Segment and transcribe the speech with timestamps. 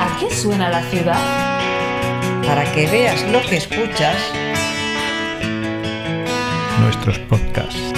[0.00, 1.20] ¿A qué suena la ciudad?
[2.46, 4.16] Para que veas lo que escuchas,
[6.80, 7.91] nuestros podcasts.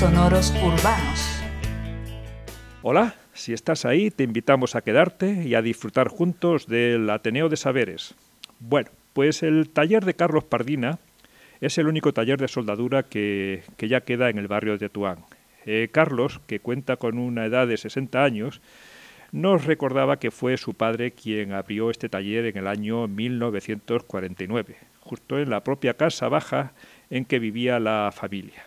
[0.00, 1.42] Sonoros urbanos.
[2.80, 7.58] Hola, si estás ahí, te invitamos a quedarte y a disfrutar juntos del Ateneo de
[7.58, 8.14] Saberes.
[8.60, 11.00] Bueno, pues el taller de Carlos Pardina
[11.60, 15.18] es el único taller de soldadura que, que ya queda en el barrio de Tetuán.
[15.66, 18.62] Eh, Carlos, que cuenta con una edad de 60 años,
[19.32, 25.38] nos recordaba que fue su padre quien abrió este taller en el año 1949, justo
[25.38, 26.72] en la propia casa baja
[27.10, 28.64] en que vivía la familia.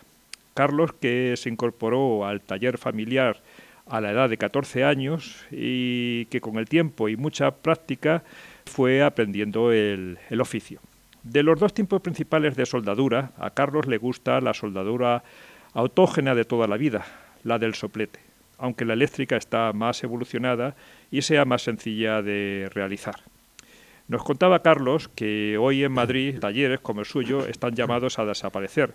[0.54, 3.42] Carlos, que se incorporó al taller familiar
[3.86, 8.22] a la edad de 14 años y que con el tiempo y mucha práctica
[8.64, 10.80] fue aprendiendo el, el oficio.
[11.22, 15.24] De los dos tipos principales de soldadura, a Carlos le gusta la soldadura
[15.72, 17.04] autógena de toda la vida,
[17.42, 18.20] la del soplete,
[18.58, 20.76] aunque la eléctrica está más evolucionada
[21.10, 23.16] y sea más sencilla de realizar.
[24.06, 28.94] Nos contaba Carlos que hoy en Madrid talleres como el suyo están llamados a desaparecer,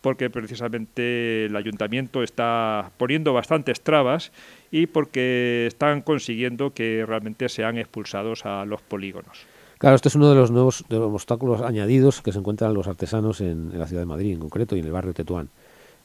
[0.00, 4.32] porque precisamente el ayuntamiento está poniendo bastantes trabas
[4.70, 9.38] y porque están consiguiendo que realmente sean expulsados a los polígonos.
[9.78, 12.86] Claro, este es uno de los nuevos de los obstáculos añadidos que se encuentran los
[12.88, 15.50] artesanos en, la ciudad de Madrid, en concreto, y en el barrio de Tetuán.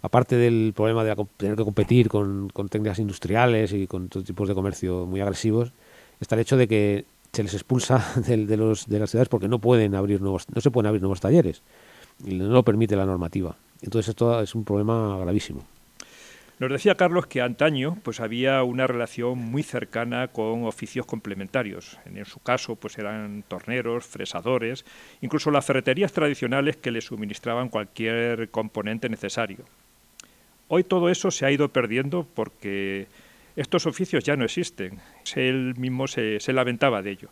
[0.02, 4.47] Aparte del problema de tener que competir con, con técnicas industriales y con otros tipos
[4.47, 5.72] de comercio muy agresivos,
[6.19, 9.47] está el hecho de que se les expulsa del- de, los, de las ciudades porque
[9.47, 11.62] no pueden abrir nuevos, no se pueden abrir nuevos talleres
[12.25, 13.56] y no lo permite la normativa.
[13.82, 15.66] Entonces esto es un problema gravísimo.
[16.62, 21.97] Nos decía Carlos que antaño pues había una relación muy cercana con oficios complementarios.
[22.06, 24.86] En su caso pues eran torneros, fresadores,
[25.22, 29.66] incluso las ferreterías tradicionales que le suministraban cualquier componente necesario.
[30.68, 33.08] Hoy todo eso se ha ido perdiendo porque
[33.56, 35.00] estos oficios ya no existen.
[35.36, 37.30] Él mismo se, se lamentaba de ello.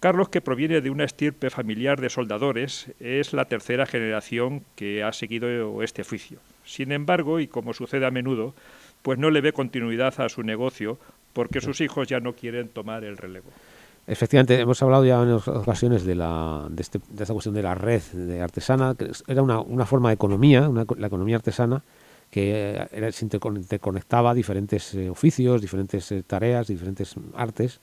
[0.00, 5.12] Carlos, que proviene de una estirpe familiar de soldadores, es la tercera generación que ha
[5.12, 6.38] seguido este oficio.
[6.64, 8.54] Sin embargo, y como sucede a menudo,
[9.02, 10.98] pues no le ve continuidad a su negocio
[11.34, 13.50] porque sus hijos ya no quieren tomar el relevo.
[14.06, 17.74] Efectivamente, hemos hablado ya en ocasiones de, la, de, este- de esta cuestión de la
[17.74, 21.82] red de artesana, que era una, forma de economía, una la economía artesana,
[22.30, 27.80] que era- se intercon- interconectaba diferentes eh, oficios, diferentes eh, tareas, diferentes artes,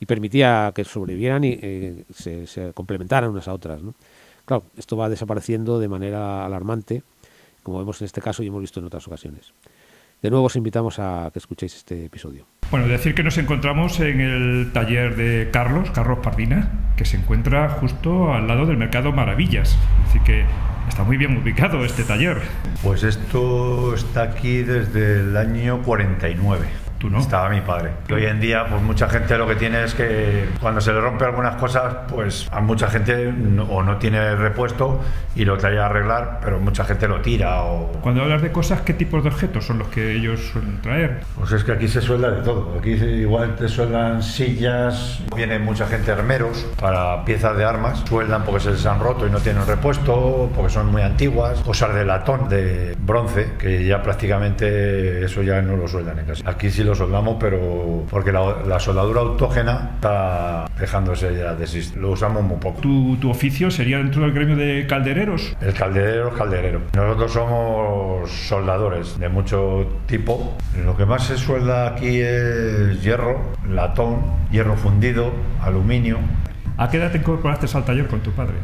[0.00, 3.82] y permitía que sobrevivieran y eh, se, se complementaran unas a otras.
[3.82, 3.94] ¿no?
[4.44, 7.02] Claro, esto va desapareciendo de manera alarmante,
[7.62, 9.52] como vemos en este caso y hemos visto en otras ocasiones.
[10.22, 12.46] De nuevo os invitamos a que escuchéis este episodio.
[12.70, 17.68] Bueno, decir que nos encontramos en el taller de Carlos, Carlos Pardina, que se encuentra
[17.68, 19.76] justo al lado del Mercado Maravillas.
[20.08, 20.44] Así que
[20.88, 22.40] está muy bien ubicado este taller.
[22.82, 26.85] Pues esto está aquí desde el año 49.
[27.06, 27.20] ¿Tú no?
[27.20, 27.90] Estaba mi padre.
[28.08, 31.00] Que hoy en día, pues mucha gente lo que tiene es que cuando se le
[31.00, 35.00] rompe algunas cosas, pues a mucha gente no- o no tiene repuesto
[35.36, 37.92] y lo trae a arreglar, pero mucha gente lo tira o...
[38.02, 41.20] Cuando hablas de cosas, ¿qué tipos de objetos son los que ellos suelen traer?
[41.36, 42.74] Pues es que aquí se suelda de todo.
[42.76, 48.58] Aquí igual te sueldan sillas, viene mucha gente hermeros para piezas de armas, sueldan porque
[48.64, 52.48] se les han roto y no tienen repuesto, porque son muy antiguas, cosas de latón,
[52.48, 56.42] de bronce, que ya prácticamente eso ya no lo sueldan en casa.
[56.50, 62.00] Aquí sí lo soldamos, pero porque la, la soldadura autógena está dejándose ya de existir.
[62.00, 62.80] Lo usamos muy poco.
[62.80, 65.56] ¿Tu, tu oficio sería dentro del gremio de caldereros?
[65.60, 66.80] El calderero es calderero.
[66.94, 70.54] Nosotros somos soldadores de mucho tipo.
[70.84, 75.32] Lo que más se suelda aquí es hierro, latón, hierro fundido,
[75.62, 76.18] aluminio.
[76.78, 78.54] ¿A qué edad te incorporaste al taller con tu padre?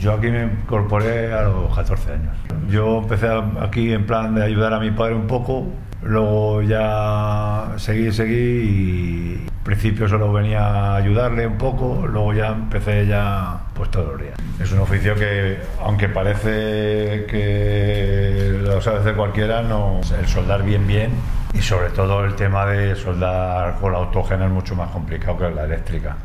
[0.00, 2.36] Yo aquí me incorporé a los 14 años.
[2.68, 3.28] Yo empecé
[3.60, 5.66] aquí en plan de ayudar a mi padre un poco,
[6.02, 12.48] luego ya seguí, seguí y al principio solo venía a ayudarle un poco, luego ya
[12.48, 14.34] empecé ya pues todos los días.
[14.60, 20.86] Es un oficio que, aunque parece que lo sabe hacer cualquiera, no, el soldar bien
[20.86, 21.12] bien
[21.54, 25.50] y sobre todo el tema de soldar con la autógena es mucho más complicado que
[25.50, 26.16] la eléctrica.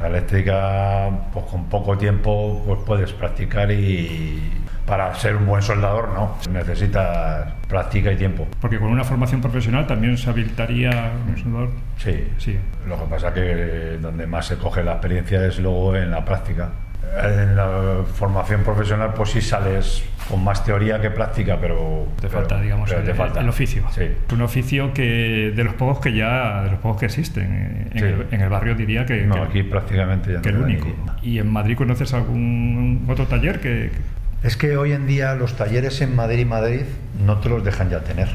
[0.00, 4.52] La eléctrica, pues con poco tiempo, pues puedes practicar y
[4.88, 6.36] para ser un buen soldador, no.
[6.50, 8.48] Necesitas práctica y tiempo.
[8.60, 11.70] Porque con una formación profesional también se habilitaría un soldador.
[11.98, 12.26] Sí.
[12.38, 12.58] Sí.
[12.88, 16.70] Lo que pasa que donde más se coge la experiencia es luego en la práctica.
[17.22, 22.60] En la formación profesional, pues sí sales con más teoría que práctica, pero te falta,
[22.60, 23.40] digamos, pero el, te falta.
[23.40, 23.82] el oficio.
[23.92, 24.02] Sí.
[24.32, 28.04] Un oficio que de los pocos que ya, de los pocos que existen en, Sí.
[28.04, 30.88] el, en el barrio diría que, No, que- aquí prácticamente ya que no el único.
[31.22, 33.90] ¿Y en Madrid conoces algún otro taller que-
[34.42, 36.82] Es que hoy en día los talleres en Madrid y Madrid
[37.24, 38.28] no te los dejan ya tener.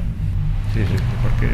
[0.74, 1.48] Sí, sí, porque.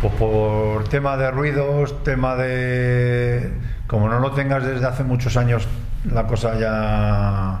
[0.00, 3.52] Pues por tema de ruidos, tema de...
[3.86, 5.68] Como no lo tengas desde hace muchos años,
[6.10, 7.60] la cosa ya...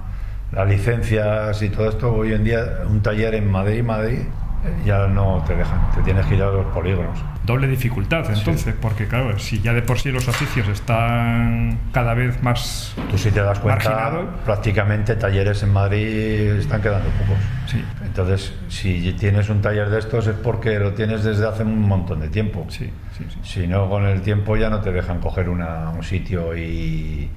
[0.52, 4.18] Las licencias y todo esto, hoy en día un taller en Madrid, Madrid,
[4.64, 7.20] eh, ya no te dejan, te tienes que ir a los polígonos.
[7.50, 12.42] Doble dificultad entonces, porque claro, si ya de por sí los oficios están cada vez
[12.42, 12.94] más...
[13.10, 14.28] Tú si te das cuenta, Marginado.
[14.44, 17.36] prácticamente talleres en Madrid están quedando pocos.
[17.66, 21.80] Sí, Entonces, si tienes un taller de estos es porque lo tienes desde hace un
[21.80, 22.66] montón de tiempo.
[22.68, 23.38] sí, sí, sí.
[23.42, 27.28] Si no, con el tiempo ya no te dejan coger una- un sitio y,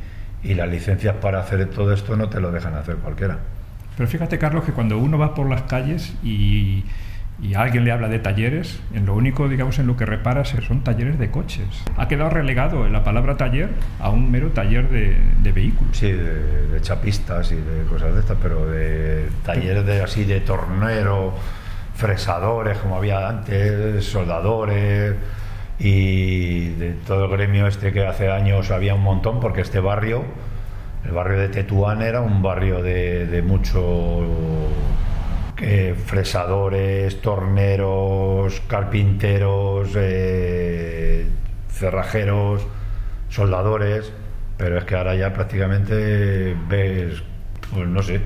[0.44, 3.39] y las licencias para hacer todo esto no te lo dejan hacer cualquiera.
[3.98, 6.83] Pero fíjate, Carlos, que cuando uno va por las calles y,
[7.44, 10.81] y alguien le habla de talleres, en lo único, digamos, en lo que reparas son
[10.81, 11.68] talleres de coches.
[11.98, 13.69] Ha quedado relegado la palabra taller
[14.00, 15.98] a un mero taller de, vehículos.
[15.98, 20.40] Sí, de, de chapistas y de cosas de estas, pero de talleres de así de
[20.40, 21.34] tornero,
[21.95, 25.16] fresadores como había antes, soldadores
[25.80, 30.24] y de todo el gremio este que hace años había un montón porque este barrio,
[31.04, 34.22] el barrio de Tetuán era un barrio de, de mucho
[35.58, 41.28] eh, fresadores, torneros, carpinteros, eh,
[41.70, 42.66] cerrajeros,
[43.30, 44.12] soldadores,
[44.58, 47.24] pero es que ahora ya prácticamente ves,
[47.74, 48.22] pues no sé,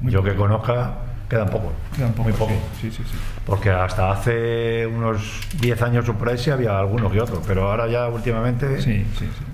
[0.00, 0.30] Muy yo poco.
[0.32, 0.94] que conozca,
[1.28, 2.52] quedan pocos, Quedan pocos, muy poco.
[2.80, 3.16] Sí, sí, sí.
[3.44, 7.68] Porque hasta hace unos 10 años o por ahí sí había algunos que otros, pero
[7.70, 8.66] ahora ya últimamente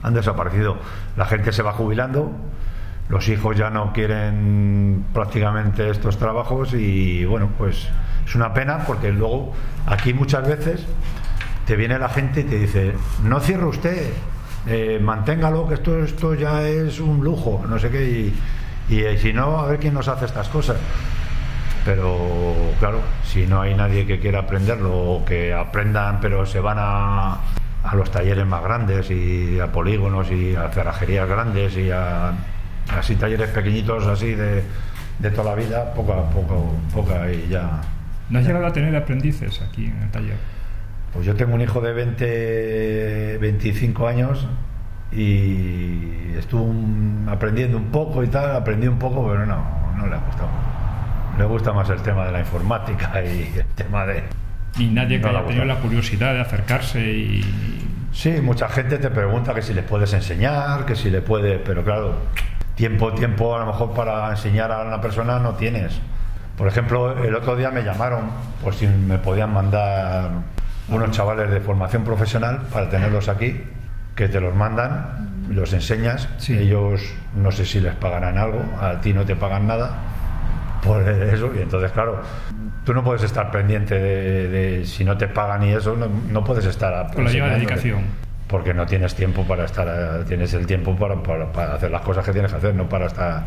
[0.03, 0.77] han desaparecido.
[1.17, 2.31] La gente se va jubilando,
[3.09, 7.89] los hijos ya no quieren prácticamente estos trabajos y bueno, pues
[8.27, 9.53] es una pena porque luego
[9.87, 10.85] aquí muchas veces
[11.67, 12.95] te viene la gente y te dice,
[13.25, 14.11] no cierre usted,
[14.67, 19.19] eh, manténgalo, que esto, esto ya es un lujo, no sé qué, y, y, eh,
[19.19, 20.77] si no, a ver quién nos hace estas cosas.
[21.85, 26.77] Pero claro, si no hay nadie que quiera aprenderlo o que aprendan pero se van
[26.79, 27.39] a,
[27.83, 32.33] a los talleres más grandes y a polígonos y a cerrajerías grandes y a
[32.97, 34.63] así talleres pequeñitos así de,
[35.19, 37.81] de toda la vida, poco a poco, poca y ya.
[38.31, 40.37] ¿No has llegado a tener aprendices aquí en el taller?
[41.13, 44.47] Pues yo tengo un hijo de 20, 25 años
[45.13, 49.65] y estuvo un- aprendiendo un poco y tal, aprendí un poco, pero no,
[49.97, 50.49] no le ha gustado.
[51.39, 54.23] Le gusta más el tema de la informática y el tema de...
[54.79, 57.41] Y nadie que No haya tenido la curiosidad de acercarse y...
[58.13, 61.85] Sí, mucha gente te pregunta que si les puedes enseñar, que si le puedes, pero
[61.85, 62.15] claro,
[62.79, 66.01] tiempo, tiempo a lo mejor para enseñar a una persona no tienes.
[66.57, 68.31] Por ejemplo, el otro día me llamaron,
[68.63, 70.31] pues si me podían mandar
[70.89, 73.61] unos chavales de formación profesional para tenerlos aquí,
[74.15, 76.57] que te los mandan, los enseñas, Sí.
[76.57, 77.03] ellos
[77.35, 79.91] no sé si les pagarán algo, a ti no te pagan nada
[80.85, 82.23] por eso, y entonces claro,
[82.85, 86.45] tú no puedes estar pendiente de, de si no te pagan y eso, no, no
[86.45, 88.28] puedes estar Con la dedicación.
[88.49, 92.01] Porque no tienes tiempo para estar, eh, tienes el tiempo para, para- para hacer las
[92.03, 93.45] cosas que tienes que hacer, no para estar...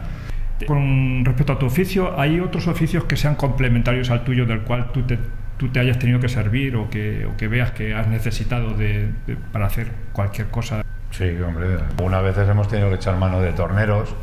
[0.67, 4.91] Con respecto a tu oficio, ¿hay otros oficios que sean complementarios al tuyo del cual
[4.93, 5.17] tú te,
[5.57, 9.11] tú te hayas tenido que servir o que, o que veas que has necesitado de,
[9.25, 10.83] de- para hacer cualquier cosa?
[11.09, 14.13] Sí, hombre, algunas veces hemos tenido que echar mano de torneros,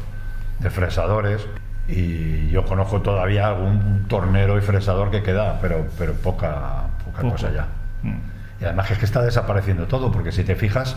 [0.60, 1.44] de fresadores,
[1.88, 7.32] y yo conozco todavía algún tornero y fresador que queda, pero, pero poca, poca Poco.
[7.32, 7.66] cosa ya.
[8.04, 8.37] Mm.
[8.60, 10.96] Y además es que está desapareciendo todo, porque si te fijas,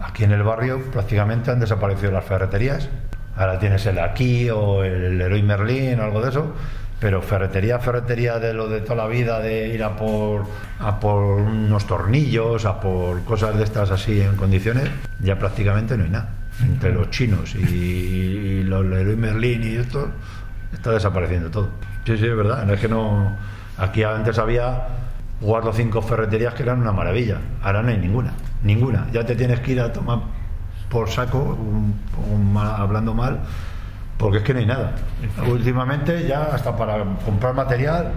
[0.00, 2.88] aquí en el barrio prácticamente han desaparecido las ferreterías.
[3.36, 6.54] Ahora tienes el aquí o el Leroy Merlin o algo de eso,
[6.98, 10.44] pero ferretería, ferretería de lo de toda la vida, de ir a por,
[10.80, 16.04] a por unos tornillos, a por cosas de estas así en condiciones, ya prácticamente no
[16.04, 16.28] hay nada.
[16.62, 20.10] Entre los chinos y, y los Leroy Merlin y esto,
[20.74, 21.70] está desapareciendo todo.
[22.04, 22.68] Sí, sí, es verdad.
[22.70, 23.36] Es que no.
[23.78, 24.86] Aquí antes había
[25.40, 27.38] cuatro o cinco ferreterías que eran una maravilla.
[27.62, 28.32] Ahora no hay ninguna.
[28.62, 29.06] Ninguna.
[29.12, 30.20] Ya te tienes que ir a tomar
[30.90, 31.94] por saco, un-
[32.32, 33.40] un mal- hablando mal,
[34.18, 34.92] porque es que no hay nada.
[35.48, 38.12] Últimamente ya hasta para comprar material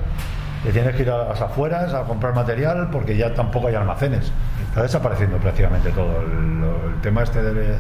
[0.63, 4.32] te tienes que ir a las afueras a comprar material porque ya tampoco hay almacenes.
[4.70, 6.22] Está desapareciendo prácticamente todo.
[6.22, 7.77] El, el tema este de...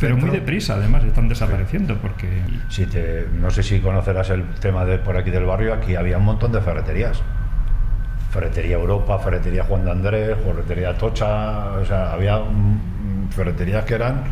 [0.00, 2.42] Pero muy deprisa, además, están desapareciendo porque...
[2.68, 6.18] Si te, no sé si conocerás el tema de por aquí del barrio, aquí había
[6.18, 7.20] un montón de ferreterías.
[8.38, 14.22] Ferretería Europa, Ferretería Juan de Andrés, Ferretería Tocha, o sea, había mm, ferreterías que eran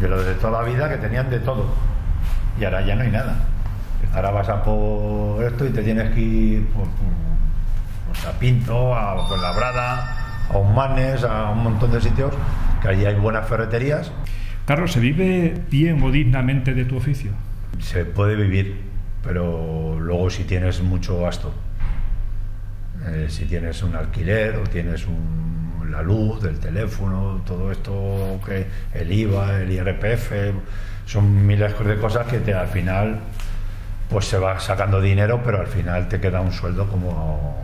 [0.00, 1.64] de lo de toda la vida que tenían de todo.
[2.58, 3.36] Y ahora ya no hay nada.
[4.12, 10.48] Ahora vas a por esto y te tienes que ir pues a Pinto, a Labrada,
[10.52, 12.34] a Humanes, a un montón de sitios,
[12.82, 14.10] que allí hay buenas ferreterías.
[14.64, 17.30] Carlos, ¿se vive bien o dignamente de tu oficio?
[17.78, 18.80] Se puede vivir,
[19.22, 21.54] pero luego si tienes mucho gasto,
[23.06, 28.66] eh, si tienes un alquiler o tienes un- la luz del teléfono, todo esto, que
[28.94, 30.32] el IVA, el IRPF,
[31.06, 33.20] son miles de cosas que te, al final
[34.08, 37.62] pues se va sacando dinero, pero al final te queda un sueldo como,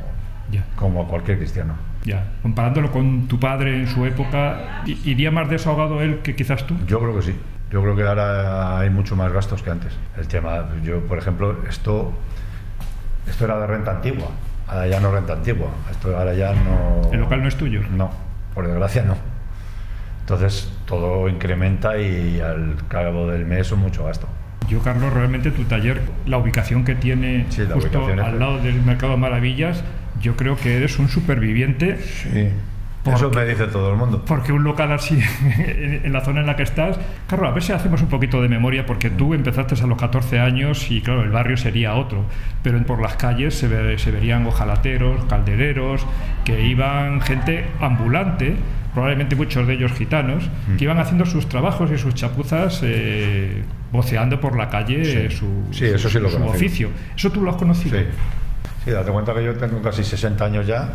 [0.76, 1.74] como cualquier cristiano.
[2.04, 2.24] Ya.
[2.42, 6.76] Comparándolo con tu padre en su época, ¿i- ¿iría más desahogado él que quizás tú?
[6.86, 7.34] Yo creo que sí.
[7.70, 9.92] Yo creo que ahora hay mucho más gastos que antes.
[10.18, 12.12] El tema, yo por ejemplo, esto,
[13.28, 14.28] esto era de renta antigua.
[14.70, 15.68] Ahora ya no renta antigua.
[15.90, 17.10] Esto ahora ya no.
[17.12, 17.80] ¿El local no es tuyo?
[17.90, 18.10] No,
[18.54, 19.16] por desgracia no.
[20.20, 24.28] Entonces todo incrementa y al cabo del mes son mucho gasto.
[24.68, 28.58] Yo, Carlos, realmente tu taller, la ubicación que tiene Sí, la justo es- al lado
[28.58, 29.82] del Mercado Maravillas,
[30.20, 32.50] yo creo que eres un superviviente Sí.
[33.04, 34.22] ¿Por Eso me dice todo el mundo.
[34.26, 35.18] Porque un local así,
[35.58, 38.48] en, la zona en la que estás, Carlos, a ver si hacemos un poquito de
[38.48, 42.24] memoria, porque tú empezaste a los 14 años y claro, el barrio sería otro,
[42.62, 46.04] pero por las calles se, ve- se verían ojalateros, caldereros,
[46.44, 48.56] que iban gente ambulante,
[48.92, 54.40] probablemente muchos de ellos gitanos, que iban haciendo sus trabajos y sus chapuzas eh, voceando
[54.40, 55.36] por la calle Sí.
[55.36, 56.90] su, Sí, eso sí lo su oficio.
[57.16, 57.98] ¿Eso tú lo has conocido?
[57.98, 58.04] Sí.
[58.84, 60.88] Sí, date cuenta que yo tengo casi 60 años ya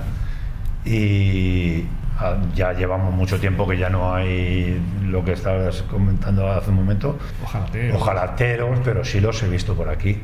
[0.86, 1.86] y
[2.20, 6.77] ah, ya llevamos mucho tiempo que ya no hay lo que estabas comentando hace un
[6.77, 7.18] momento.
[7.44, 8.01] Ojalateros.
[8.01, 10.22] Ojalateros, pero sí los he visto por aquí,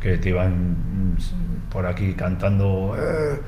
[0.00, 1.16] que te iban
[1.70, 3.40] por aquí cantando eh,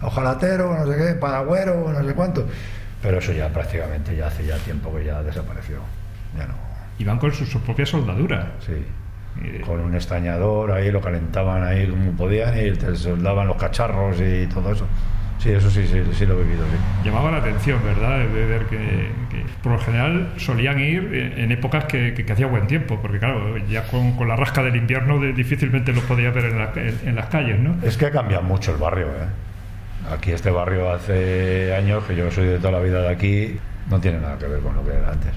[0.00, 2.46] ojalatero, no sé qué, paragüero, no sé cuánto.
[3.02, 5.80] Pero eso ya prácticamente ya hace ya tiempo que ya desapareció.
[6.36, 6.54] Ya no.
[6.98, 8.52] Iban con su, su propia soldadura.
[8.60, 8.84] Sí.
[9.64, 14.46] Con un estañador, ahí lo calentaban ahí como podían y te soldaban los cacharros y
[14.46, 14.86] todo eso.
[15.38, 17.06] Sí, eso sí, sí, sí lo he vivido, sí.
[17.08, 18.18] llamaba la atención, ¿verdad?
[18.18, 18.76] De ver que,
[19.30, 23.20] que por lo general solían ir en épocas que, que- que hacía buen tiempo, porque
[23.20, 26.72] claro, ya con, con la rasca del invierno de- difícilmente los podía ver en, la-
[26.74, 27.76] en- en las calles, ¿no?
[27.84, 30.12] Es que ha cambiado mucho el barrio, ¿eh?
[30.12, 33.58] Aquí este barrio hace años, que yo soy de toda la vida de aquí,
[33.90, 35.32] no tiene nada que ver con lo que era antes.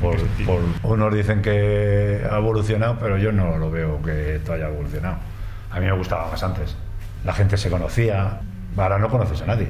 [0.00, 4.68] Por, por- unos dicen que ha evolucionado, pero yo no lo veo que esto haya
[4.68, 5.16] evolucionado.
[5.70, 6.76] A mí me gustaba más antes.
[7.24, 8.40] La gente se conocía,
[8.80, 9.68] ahora no conoces a nadie.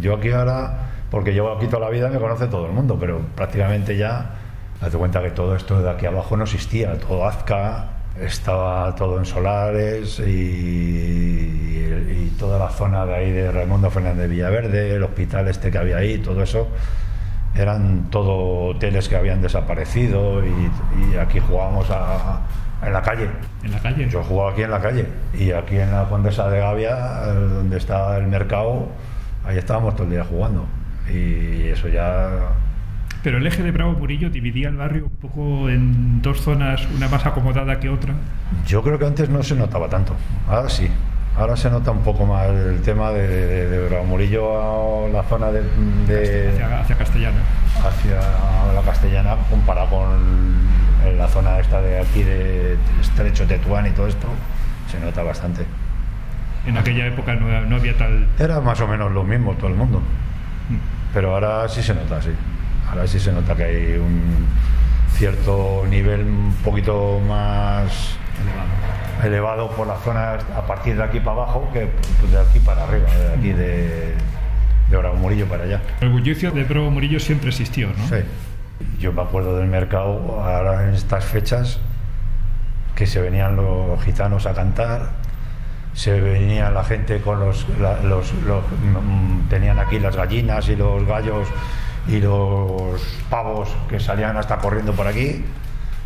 [0.00, 3.20] Yo aquí ahora, porque llevo aquí toda la vida, me conoce todo el mundo, pero
[3.36, 4.30] prácticamente ya,
[4.80, 7.86] date cuenta que todo esto de aquí abajo no existía, todo Azca,
[8.20, 10.22] estaba todo en solares y,
[12.24, 15.96] y toda la zona de ahí de Raimundo Fernández Villaverde, el hospital este que había
[15.98, 16.68] ahí, todo eso,
[17.56, 20.70] eran todo hoteles que habían desaparecido y,
[21.12, 22.40] y aquí jugábamos a-
[22.82, 23.28] en la calle.
[23.62, 24.08] En la calle.
[24.08, 25.06] Yo jugaba aquí en la calle
[25.38, 28.88] y aquí en la Condesa de Gavia, eh, donde está el mercado,
[29.44, 30.66] ahí estábamos todo el día jugando.
[31.08, 32.30] Y eso ya.
[33.22, 37.08] Pero el eje de Bravo Murillo dividía el barrio un poco en dos zonas, una
[37.08, 38.12] más acomodada que otra.
[38.66, 40.14] Yo creo que antes no se notaba tanto.
[40.48, 40.88] Ahora sí.
[41.36, 45.22] Ahora se nota un poco más el tema de, de, de Bravo Murillo a la
[45.24, 45.62] zona de,
[46.06, 47.38] de- Hacia, hacia Castellana.
[47.84, 50.54] hacia la castellana comparado con
[51.12, 54.26] la zona esta de aquí de Estrecho Tetuán y todo esto.
[54.90, 55.64] Se nota bastante.
[56.66, 58.26] En aquella época no, no había tal.
[58.38, 60.02] Era más o menos lo mismo todo el mundo.
[61.12, 62.30] Pero ahora sí se nota, sí.
[62.88, 64.46] Ahora sí se nota que hay un
[65.12, 68.16] cierto nivel un poquito más
[69.22, 73.08] elevado por las zonas a partir de aquí para abajo que de aquí para arriba,
[73.10, 74.14] de aquí de,
[74.90, 75.80] de Bravo Murillo para allá.
[76.00, 78.08] El bullicio de Bravo Murillo siempre existió, ¿no?
[78.08, 78.24] Sí.
[78.98, 81.78] Yo me acuerdo del mercado ahora en estas fechas
[82.94, 85.10] que se venían los gitanos a cantar,
[85.94, 90.76] se venía la gente con los, la- los, los- mm, tenían aquí las gallinas y
[90.76, 91.48] los gallos
[92.08, 93.00] y los
[93.30, 95.44] pavos que salían hasta corriendo por aquí.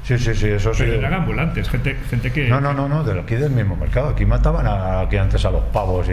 [0.05, 0.85] Sí, sí, sí, eso sí.
[0.87, 2.49] Pero eran ambulantes, gente, gente que.
[2.49, 4.09] No, no, no, no, de aquí del mismo mercado.
[4.11, 6.13] Aquí mataban a- aquí antes a los pavos y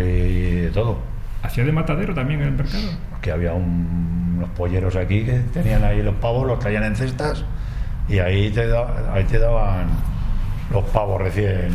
[0.62, 0.98] de todo.
[1.46, 2.84] Hacía de matadero también en el mercado.
[3.22, 7.44] que había un- unos polleros aquí que tenían ahí los pavos, los traían en cestas
[8.08, 9.88] y ahí te, da- ahí te daban
[10.72, 11.70] los pavos recién.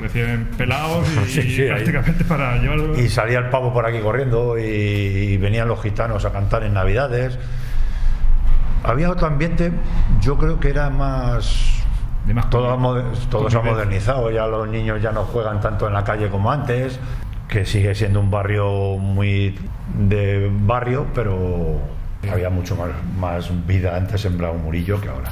[0.00, 1.68] Recién pelados y, Sí, sí, ahí.
[1.84, 2.98] prácticamente para llevarlo.
[2.98, 6.72] Y salía el pavo por aquí corriendo y, y venían los gitanos a cantar en
[6.74, 7.38] Navidades.
[8.82, 9.72] Había otro ambiente,
[10.20, 11.82] yo creo que era más...
[12.26, 12.76] de más Todo,
[13.30, 16.50] todo se ha modernizado, ya los niños ya no juegan tanto en la calle como
[16.50, 16.98] antes,
[17.54, 19.56] que sigue siendo un barrio muy
[19.96, 21.80] de barrio, pero
[22.28, 25.30] Había mucho más, más vida antes en Bravo Murillo que ahora.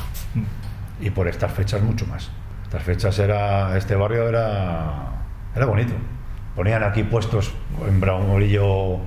[1.01, 2.31] Y por estas fechas mucho más.
[2.63, 3.77] Estas fechas era.
[3.77, 5.25] Este barrio era.
[5.57, 5.95] Era bonito.
[6.55, 7.53] Ponían aquí puestos
[7.89, 8.99] en Bravo Murillo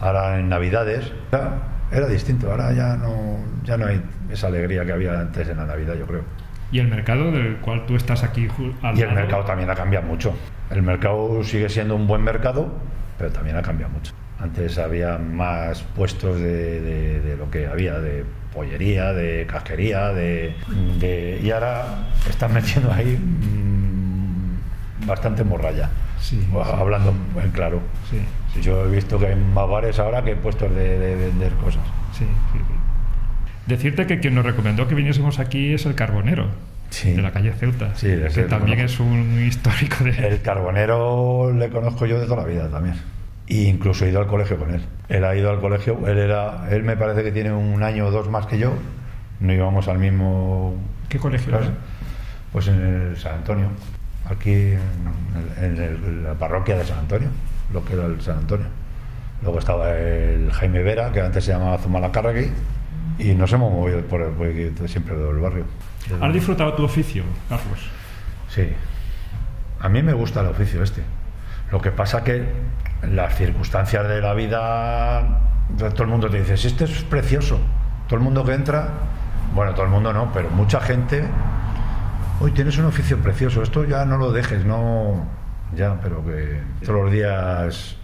[0.00, 1.12] ahora en Navidades.
[1.32, 1.58] Era,
[1.90, 2.52] era distinto.
[2.52, 6.06] Ahora ya no, ya no hay esa alegría que había antes en la Navidad, yo
[6.06, 6.22] creo.
[6.70, 8.48] Y el mercado del cual tú estás aquí
[8.82, 10.34] al Y el lado, mercado también ha cambiado mucho.
[10.74, 12.72] El mercado sigue siendo un buen mercado,
[13.16, 14.12] pero también ha cambiado mucho.
[14.40, 20.54] Antes había más puestos de, de- de lo que había, de pollería, de casquería, de,
[20.98, 25.90] de- y ahora están metiendo ahí mm, bastante morralla,
[26.20, 26.44] Sí,
[26.78, 27.80] hablando en claro.
[28.10, 28.18] Sí,
[28.52, 31.82] sí, Yo he visto que hay más bares ahora que puestos de, de vender cosas.
[32.12, 32.74] sí, sí, sí.
[33.66, 36.48] Decirte que quien nos recomendó que viniésemos aquí es el Carbonero,
[36.94, 37.12] Sí.
[37.12, 40.10] de la calle Ceuta, Sí, que también es un histórico de...
[40.28, 42.94] El carbonero le conozco yo de toda la vida también.
[43.48, 44.80] E incluso he ido al colegio con él.
[45.08, 48.10] Él ha ido al colegio, él era, él me parece que tiene un año o
[48.10, 48.72] dos más que yo.
[49.40, 50.74] No íbamos al mismo.
[51.08, 51.64] ¿Qué colegio clase.
[51.66, 51.74] era?
[52.52, 53.68] Pues en el San Antonio,
[54.30, 54.78] aquí en,
[55.60, 57.28] el- en el- la parroquia de San Antonio,
[57.72, 58.66] lo que era el San Antonio.
[59.42, 62.50] Luego estaba el Jaime Vera, que antes se llamaba Zumalacárregui,
[63.18, 65.64] y nos hemos movido por, el, por aquí siempre del barrio.
[66.20, 67.78] ¿Has disfrutado tu oficio, Carlos?
[68.48, 68.68] Sí.
[69.80, 71.02] A mí me gusta el oficio este.
[71.70, 72.46] Lo que pasa que
[73.02, 75.40] las circunstancias de la vida,
[75.78, 77.58] todo el mundo te dice, si este es precioso.
[78.06, 78.88] Todo el mundo que entra,
[79.54, 81.24] bueno, todo el mundo no, pero mucha gente,
[82.40, 85.26] hoy tienes un oficio precioso, esto ya no lo dejes, no,
[85.74, 87.96] ya, pero que todos los días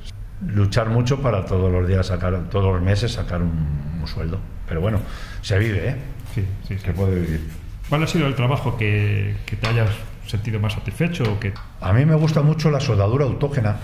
[0.46, 4.40] luchar mucho para todos los días sacar, todos los meses sacar un, un sueldo.
[4.66, 5.00] Pero bueno,
[5.42, 5.96] se vive, ¿eh?
[6.34, 6.84] Sí, sí, sí.
[6.86, 7.59] Se puede vivir.
[7.90, 9.90] ¿Cuál ha sido el trabajo que, que te hayas
[10.26, 13.76] sentido más satisfecho o que A mí me gusta mucho la soldadura autógena,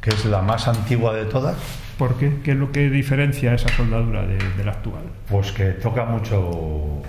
[0.00, 1.56] que es la más antigua de todas,
[1.98, 2.38] ¿Por qué?
[2.42, 5.02] ¿Qué es lo que diferencia esa soldadura de, de la actual?
[5.28, 7.02] pues que toca mucho,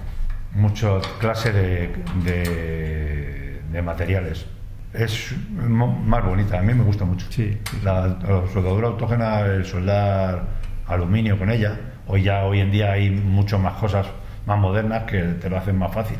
[0.54, 1.90] mucho clase de,
[2.24, 4.46] de- de materiales.
[4.94, 5.34] Es
[5.68, 7.26] más bonita, a mí me gusta mucho.
[7.32, 7.78] Sí, sí, sí.
[7.84, 10.44] La, la soldadura autógena, el soldar
[10.88, 14.06] aluminio con ella, hoy ya hoy en día hay mucho más cosas
[14.46, 16.18] más modernas que te lo hacen más fácil.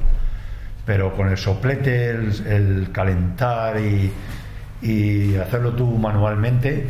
[0.86, 4.12] Pero con el soplete, el, el calentar y,
[4.82, 6.88] y hacerlo tú manualmente,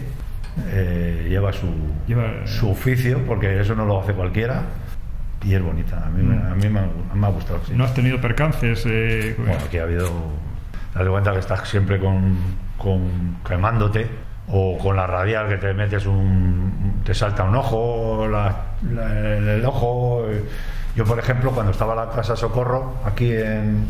[0.68, 1.68] eh, lleva, su,
[2.08, 4.62] Lleva- su oficio, porque eso no lo hace cualquiera,
[5.44, 6.06] y es bonita.
[6.06, 7.62] A mí, me- a mí me, ha- me ha gustado.
[7.66, 7.74] sí.
[7.76, 8.84] ¿No has tenido percances?
[8.86, 10.10] eh, Bueno, aquí ha habido.
[10.94, 12.38] Te das cuenta que estás siempre con,
[12.78, 14.08] con quemándote
[14.48, 17.02] o con la radial que te metes un.
[17.06, 20.26] te salta un ojo, la- la- el, el ojo.
[20.30, 20.44] eh.
[20.96, 23.86] Yo, por ejemplo, cuando estaba la casa Socorro, aquí en,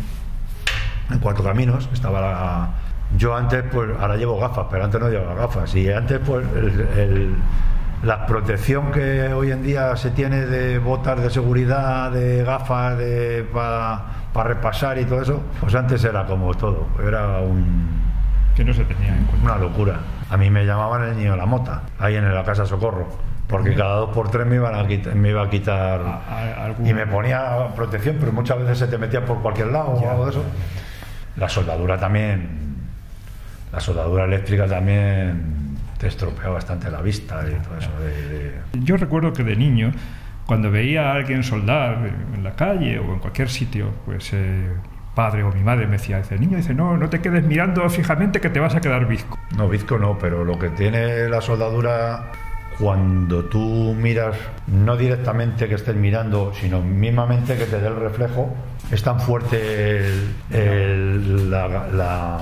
[1.12, 2.70] en Cuatro Caminos, estaba la.
[3.18, 5.76] Yo antes, pues ahora llevo gafas, pero antes no llevaba gafas.
[5.76, 7.36] Y antes, pues, el- el-
[8.04, 13.48] la protección que hoy en día se tiene de botas de seguridad, de gafas de
[13.54, 14.04] para
[14.44, 17.88] repasar y todo eso, pues antes era como todo, era un,
[18.56, 19.46] que no se tenía en cuenta.
[19.54, 20.00] una locura.
[20.30, 23.08] A mí me llamaban el niño de la mota, ahí en la casa Socorro,
[23.47, 26.75] porque cada dos por tres me, iban a quit- me iba a quitar A- a-
[26.84, 30.12] y me ponía protección, pero muchas veces se te metía por cualquier lado o Ya.
[30.12, 30.43] algo de eso.
[31.38, 32.47] La soldadura también,
[33.71, 37.91] la soldadura eléctrica también te estropea bastante la vista y todo eso.
[37.99, 38.53] de- de-
[38.84, 39.91] Yo recuerdo que de niño,
[40.45, 41.97] cuando veía a alguien soldar
[42.36, 44.69] en la calle o en cualquier sitio, pues eh,
[45.15, 48.41] padre o mi madre me decía, dice, niño, dice, no, no te quedes mirando fijamente
[48.41, 49.38] que te vas a quedar visco.
[49.58, 52.31] No, bizco no, pero lo que tiene la soldadura
[52.79, 54.35] cuando tú miras,
[54.67, 58.53] no directamente que estés mirando, sino mismamente que te dé el reflejo,
[58.91, 60.07] es tan fuerte
[60.51, 62.39] el, la- la-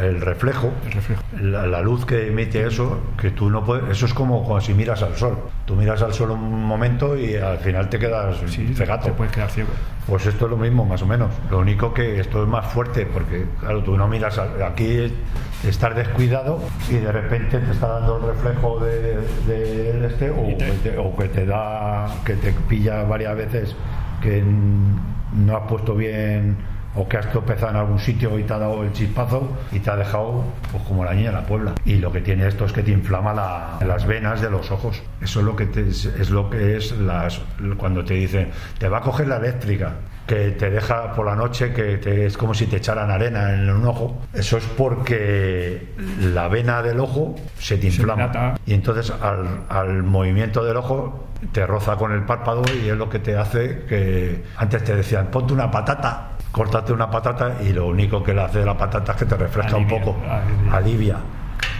[0.00, 1.22] el reflejo, El reflejo.
[1.40, 4.74] la, la luz que emite eso, que tú no puedes, eso es como, como si
[4.74, 5.38] miras al sol.
[5.66, 9.06] Tú miras al sol un momento y al final te quedas Sí, cegato.
[9.06, 9.68] te puedes quedar ciego.
[10.06, 11.30] Pues esto es lo mismo, más o menos.
[11.50, 15.12] Lo único que esto es más fuerte, porque claro, tú no miras a- aquí,
[15.66, 20.96] estás descuidado y de repente te está dando el reflejo de, de este o, te-
[20.98, 23.76] o que te da, que te pilla varias veces
[24.22, 26.56] que no has puesto bien
[26.98, 29.90] o que has tropezado en algún sitio y te ha dado el chispazo y te
[29.90, 31.72] ha dejado pues como la niña de la Puebla.
[31.84, 35.00] Y lo que tiene esto es que te inflama la- las venas de los ojos.
[35.20, 37.40] Eso es lo que te- es, lo que es las,
[37.76, 39.92] cuando te dicen te va a coger la eléctrica
[40.26, 43.70] que te deja por la noche que te- es como si te echaran arena en
[43.70, 44.18] un ojo.
[44.34, 48.22] Eso es porque la vena del ojo se te Se inflama.
[48.28, 48.54] dilata.
[48.66, 53.08] Y entonces al, al movimiento del ojo te roza con el párpado y es lo
[53.08, 57.86] que te hace que antes te decían ponte una patata, córtate una patata y lo
[57.86, 60.76] único que le hace la patata es que te refresca Alivia, un poco, alivia.
[60.76, 61.16] alivia.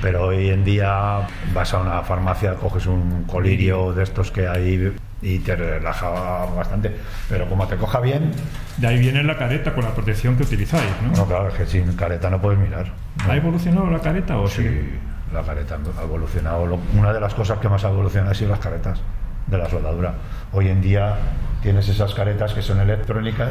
[0.01, 4.95] Pero hoy en día vas a una farmacia, coges un colirio de estos que hay
[5.21, 6.09] y te relaja
[6.55, 6.97] bastante.
[7.29, 8.31] Pero como te coja bien,
[8.77, 11.17] De ahí viene la careta con la protección que utilizáis, ¿no?
[11.17, 12.87] no, claro, es que sin careta no puedes mirar.
[13.29, 15.01] ¿Ha evolucionado la careta o Sí, sigue?
[15.35, 16.79] la careta ha evolucionado.
[16.97, 19.01] Una de las cosas que más ha evolucionado ha sido las caretas
[19.49, 20.14] de la soldadura.
[20.53, 21.17] Hoy en día
[21.62, 23.51] tienes esas caretas que son electrónicas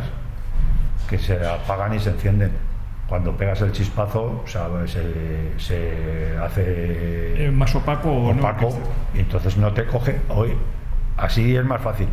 [1.10, 2.52] que se apagan y se encienden.
[3.08, 8.40] Cuando pegas el chispazo, o sea, se, se hace ¿Es más opaco o no?
[8.42, 8.78] opaco
[9.14, 10.20] y entonces no te coge.
[10.30, 10.54] Hoy
[11.16, 12.10] así es más fácil,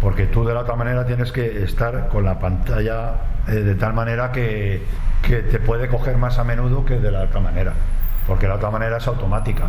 [0.00, 3.14] porque tú de la otra manera tienes que estar con la pantalla
[3.46, 4.82] eh, de tal manera que,
[5.22, 7.72] que te puede coger más a menudo que de la otra manera,
[8.26, 9.68] porque la otra manera es automática.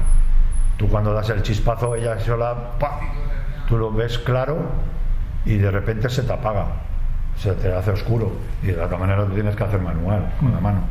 [0.77, 2.99] Tú cuando das el chispazo, ella sola, ¡pa!
[3.69, 4.57] tú lo ves claro
[5.45, 6.65] y de repente se te apaga.
[7.37, 10.59] Se te hace oscuro y de otra manera lo tienes que hacer manual, con la
[10.59, 10.81] mano.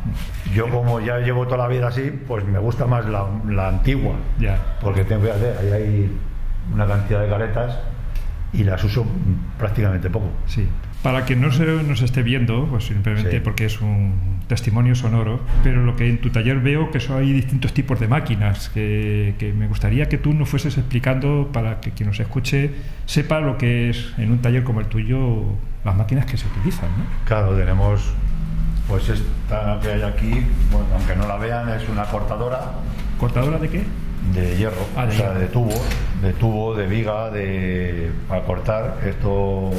[0.53, 4.13] Yo como ya llevo toda la vida así, pues me gusta más la, la antigua.
[4.39, 4.57] Ya.
[4.81, 6.17] Porque tengo que hacer, ahí hay
[6.73, 7.79] una cantidad de caretas
[8.51, 9.05] y las uso
[9.57, 10.27] prácticamente poco.
[10.45, 10.67] Sí.
[11.03, 13.39] Para quien no se nos esté viendo, pues simplemente Sí.
[13.43, 14.13] porque es un
[14.47, 18.07] testimonio sonoro, pero lo que en tu taller veo que son, hay distintos tipos de
[18.07, 22.71] máquinas, que, que me gustaría que tú nos fueses explicando para que quien nos escuche
[23.05, 25.43] sepa lo que es en un taller como el tuyo
[25.83, 26.87] las máquinas que se utilizan.
[26.97, 27.03] ¿no?
[27.25, 28.13] Claro, tenemos
[28.87, 30.31] pues esta que hay aquí,
[30.71, 32.59] bueno, aunque no la vean, es una cortadora
[33.19, 33.83] ¿Cortadora de qué?
[34.33, 35.39] de hierro, Ah, de o sea, hierro.
[35.41, 35.73] de tubo,
[36.21, 38.99] de tubo, de viga, de para cortar.
[39.05, 39.71] Esto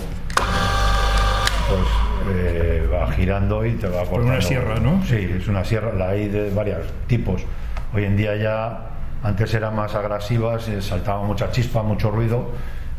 [1.68, 4.32] pues eh, va girando y te va cortando.
[4.32, 5.02] una sierra, ¿no?
[5.04, 7.42] Sí, es una sierra, la hay de varios tipos.
[7.94, 8.90] Hoy en día ya,
[9.22, 12.50] antes eran más agresivas, eh, saltaba mucha chispa, mucho ruido,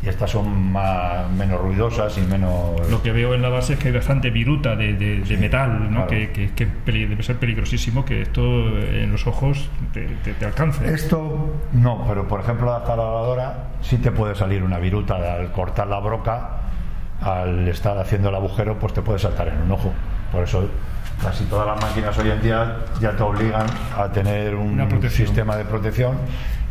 [0.03, 2.79] y estas son más, menos ruidosas y menos...
[2.91, 5.37] Lo que veo en la base es que hay bastante viruta de, de- de Sí,
[5.37, 6.05] metal, ¿no?
[6.05, 6.07] claro.
[6.07, 8.41] que, que- que debe ser peligrosísimo que esto
[8.77, 10.85] eh, en los ojos te, te- te alcance.
[10.93, 15.87] Esto no, pero por ejemplo la taladradora sí te puede salir una viruta al cortar
[15.87, 16.49] la broca,
[17.21, 19.91] al estar haciendo el agujero, pues te puede saltar en un ojo.
[20.31, 20.67] Por eso
[21.21, 23.65] casi todas las máquinas hoy en día ya te obligan
[23.97, 26.17] a tener un sistema de protección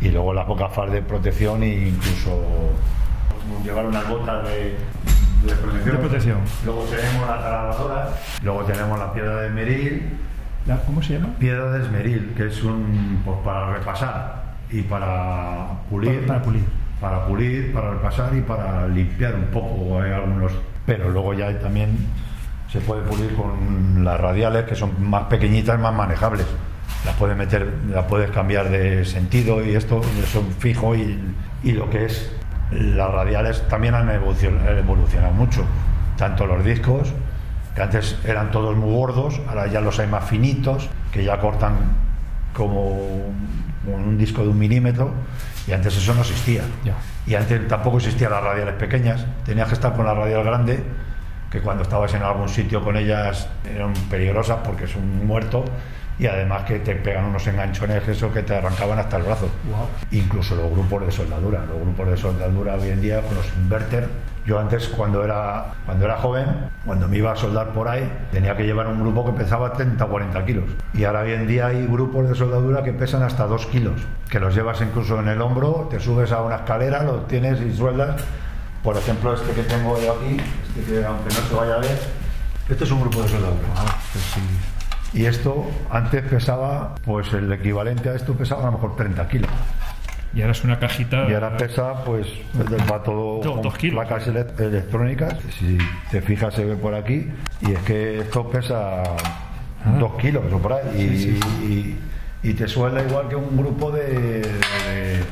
[0.01, 2.41] y luego las gafas de protección e incluso
[3.63, 4.77] llevar unas botas de,
[5.45, 5.95] de protección.
[5.95, 6.37] De protección.
[6.65, 8.09] Luego tenemos la taladradora,
[8.43, 10.17] luego tenemos la piedra de meril,
[10.67, 11.29] La- ¿Cómo se llama?
[11.39, 16.15] Piedra de esmeril, que es un pues, para repasar y para pulir.
[16.21, 16.63] Para- para pulir.
[17.01, 20.01] Para pulir, para repasar y para limpiar un poco.
[20.01, 20.51] Hay algunos.
[20.85, 21.97] Pero luego ya también
[22.71, 26.45] se puede pulir con las radiales, que son más pequeñitas, más manejables.
[27.05, 31.19] Las puedes meter, las puedes cambiar de sentido y esto son fijo y,
[31.63, 32.31] y lo que es
[32.71, 35.63] las radiales también han evolucion- evolucionado mucho.
[36.17, 37.13] Tanto los discos
[37.75, 41.73] que antes eran todos muy gordos, ahora ya los hay más finitos, que ya cortan
[42.53, 42.97] como
[43.93, 45.13] un disco de un milímetro,
[45.67, 46.63] y antes eso no existía.
[47.27, 50.83] Y antes tampoco existían las radiales pequeñas, tenías que estar con la radial grande,
[51.51, 55.63] que cuando estabas en algún sitio con ellas eran peligrosas porque es un muerto,
[56.17, 59.49] y además que te pegan unos enganchones eso que te arrancaban hasta el brazo.
[60.11, 64.07] Incluso los grupos de soldadura, los grupos de soldadura hoy en día con los inverter.
[64.45, 66.45] Yo antes cuando era cuando era joven,
[66.85, 70.05] cuando me iba a soldar por ahí, tenía que llevar un grupo que pesaba 30
[70.05, 70.65] o 40 kilos.
[70.93, 74.39] Y ahora hoy en día hay grupos de soldadura que pesan hasta 2 kilos, que
[74.39, 78.21] los llevas incluso en el hombro, te subes a una escalera, los tienes y sueldas.
[78.83, 80.37] Por ejemplo, este que tengo yo aquí,
[80.77, 81.97] este que aunque no se vaya a ver,
[82.69, 83.67] este es un grupo de soldadura.
[85.11, 89.49] Y esto antes pesaba, pues el equivalente a esto pesaba a lo mejor 30 kilos.
[90.35, 91.25] Y ahora es una cajita.
[91.29, 92.27] Y ahora pesa, pues
[92.91, 94.05] va todo Do- con dos kilos.
[94.05, 95.35] placas ele- electrónicas.
[95.57, 95.77] Si
[96.11, 97.31] te fijas, se ve por aquí.
[97.61, 99.01] Y es que esto pesa
[99.99, 101.39] dos kilos o por ahí.
[101.63, 101.99] Y, y-
[102.49, 105.23] y te suelda igual que un grupo de, de,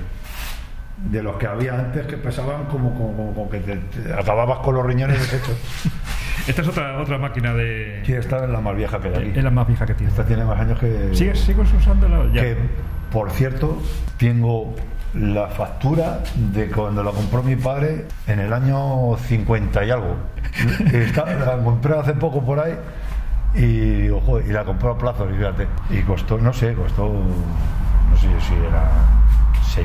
[1.11, 4.59] de los que había antes que pesaban como, como- como- como que te, te acababas
[4.59, 5.57] con los riñones deshechos.
[6.47, 8.01] Esta es otra, otra máquina de.
[8.05, 9.31] Sí, esta es la más vieja que hay aquí.
[9.37, 10.11] Es la más vieja que tiene.
[10.11, 11.09] Esta tiene más años que.
[11.13, 12.25] ¿Sigues, sigues usándola?
[12.33, 12.41] Ya.
[12.41, 12.57] que
[13.11, 13.77] por cierto
[14.17, 14.75] tengo
[15.13, 16.19] la factura
[16.53, 20.15] de cuando la compró mi padre en el año 50 y algo
[20.91, 22.73] Está- la compré hace poco por ahí
[23.53, 28.27] y ojo, y la compró a plazos fíjate y costó no sé costó no sé
[28.41, 28.89] si era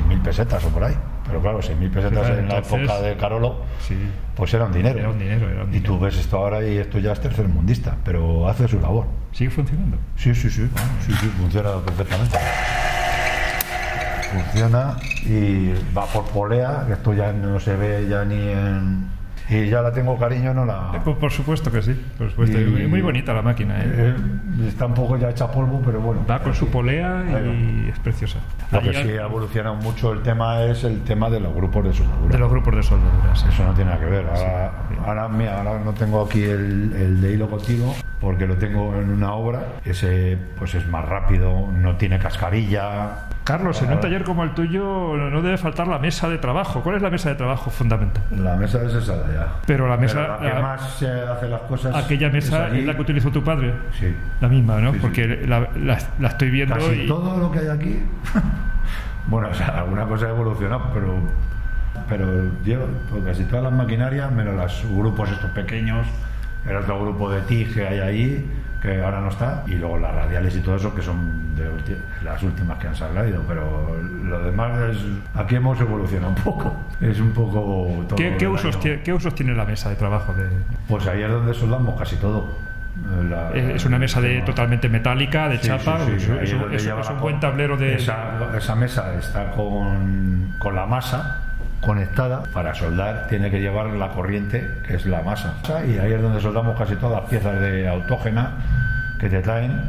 [0.03, 0.95] 6.000 pesetas o por ahí
[1.29, 3.95] pero claro 6.000 pesetas Claro, en la época de Carolo Sí.
[4.35, 5.99] pues era un dinero Era un dinero, era un y tú dinero.
[5.99, 9.97] ves esto ahora y esto ya es tercermundista pero hace su labor ¿Sigue funcionando?
[10.15, 10.67] Sí, sí, sí.
[11.05, 12.35] Sí, sí, funciona perfectamente.
[14.31, 19.09] Funciona y va por polea, esto ya no se ve ya ni en...
[19.49, 20.91] y ya la tengo cariño, no la...
[21.03, 22.59] Por, por supuesto que sí, por supuesto.
[22.59, 23.79] Y- muy bonita la máquina.
[23.79, 23.83] ¿eh?
[24.15, 26.21] Eh, está un poco ya hecha polvo, pero bueno.
[26.29, 28.39] Va con su polea y es preciosa.
[28.71, 31.93] Lo que sí ha evolucionado mucho el tema es el tema de los grupos de
[31.93, 32.31] soldadura.
[32.33, 33.39] de los grupos de soldaduras.
[33.39, 33.45] sí.
[33.49, 34.25] Eso no tiene nada que ver.
[34.27, 34.71] Ahora,
[35.05, 39.09] ahora, mira, ahora no tengo aquí el, el de hilo continuo porque lo tengo en
[39.09, 39.61] una obra.
[39.85, 43.28] Ese pues es más rápido, no tiene cascarilla.
[43.49, 46.81] Carlos, en un taller como el tuyo no debe faltar la mesa de trabajo.
[46.83, 48.23] ¿Cuál es la mesa de trabajo fundamental?
[48.37, 49.47] La mesa es esa de allá.
[49.65, 51.95] Pero la mesa, Pero la que más se hace las cosas.
[51.95, 53.73] aquella mesa es la que utilizó tu padre.
[53.99, 54.15] Sí.
[54.39, 54.91] La misma, ¿no?
[54.91, 55.01] Sí, sí.
[55.01, 57.99] Porque la, la- la estoy viendo Casi y todo lo que hay aquí.
[59.27, 61.15] bueno, o sea, alguna cosa ha evolucionado, pero.
[62.07, 62.25] Pero
[62.63, 66.07] llevo pues casi todas las maquinarias, menos los grupos estos pequeños,
[66.67, 70.15] el otro grupo de TIG que hay ahí, que ahora no está, y luego las
[70.15, 71.69] radiales y todo eso, que son de
[72.23, 74.97] las últimas que han salido, pero lo demás es.
[75.35, 76.73] Aquí hemos evolucionado un poco.
[77.01, 78.05] Es un poco.
[78.07, 80.33] todo ¿Qué, usos tiene, ¿qué usos tiene la mesa de trabajo?
[80.33, 80.47] De,
[80.87, 82.47] Pues ahí es donde soldamos casi todo.
[83.29, 85.99] La- es una mesa de totalmente metálica, de Sí, chapa.
[86.05, 87.95] sí, sí, es, un, es- buen tablero de.
[87.95, 91.41] Esa, esa mesa está con, con la masa
[91.81, 92.43] conectada.
[92.53, 95.55] Para soldar tiene que llevar la corriente, que es la masa.
[95.87, 98.51] Y ahí es donde soldamos casi todas las piezas de autógena
[99.19, 99.81] que te traen,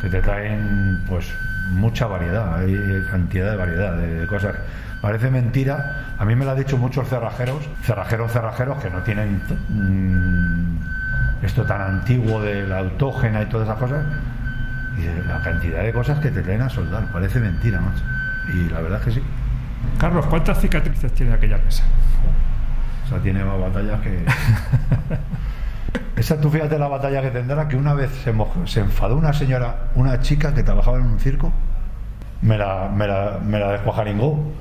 [0.00, 1.32] que te traen pues
[1.70, 4.56] mucha variedad, hay cantidad de variedad de cosas.
[5.00, 9.40] Parece mentira, a mí me lo han dicho muchos cerrajeros, cerrajeros, cerrajeros que no tienen
[9.68, 14.04] mm, esto tan antiguo de la autógena y todas esas cosas,
[14.96, 18.02] y la cantidad de cosas que te traen a soldar, parece mentira, macho.
[18.52, 19.22] Y la verdad es que sí.
[19.98, 21.84] Carlos, ¿cuántas cicatrices tiene aquella mesa?
[23.04, 24.24] O sea, tiene más batallas que.
[26.16, 30.20] Esa, tú fíjate la batalla que tendrá, que una vez se, enfadó una señora, una
[30.20, 31.52] chica que trabajaba en un circo,
[32.42, 34.52] me la, me la, me la descuajaringó,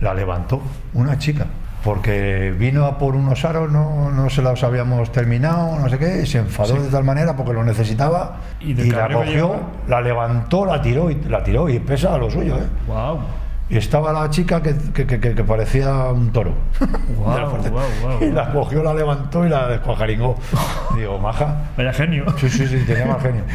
[0.00, 0.60] la levantó,
[0.94, 1.46] una chica,
[1.84, 6.22] porque vino a por unos aros, no, no se los habíamos terminado, no sé qué,
[6.22, 10.82] y se enfadó de tal manera porque lo necesitaba, Y la cogió, la levantó, la
[10.82, 12.66] tiró, y la tiró, y pesa a lo suyo, ¿eh?
[12.88, 13.20] ¡Wow!
[13.68, 16.54] Y estaba la chica que, que- que- parecía un toro.
[16.78, 17.68] Fuerza.
[17.70, 20.36] guau, guau, y la cogió, la levantó y la descuajaringó.
[20.96, 21.64] Digo, maja.
[21.76, 22.24] Vaya genio.
[22.38, 23.42] Sí, sí, sí, tenía mal genio.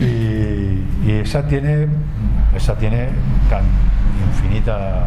[0.00, 0.04] Y,
[1.06, 1.86] y esa tiene
[2.56, 3.08] esa tiene
[3.48, 3.62] can-
[4.28, 5.04] infinitas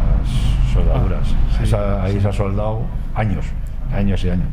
[0.72, 1.20] soldaduras.
[1.22, 2.82] Ah, sí, esa, ahí se ha soldado
[3.14, 3.44] años,
[3.94, 4.46] años y años.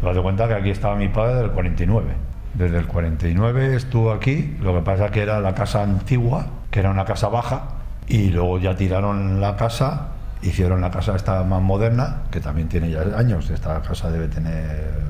[0.00, 2.06] Te das cuenta que aquí estaba mi padre desde el 49.
[2.54, 6.90] Desde el 49 estuvo aquí, lo que pasa que era la casa antigua, que era
[6.90, 7.68] una casa baja,
[8.08, 10.08] y luego ya tiraron la casa,
[10.42, 13.50] hicieron la casa esta más moderna, que también tiene ya años.
[13.50, 15.08] Esta casa debe tener